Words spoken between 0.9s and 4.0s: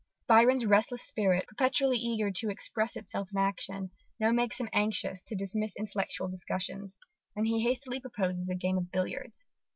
spirit, perpetually eager to express itself in action,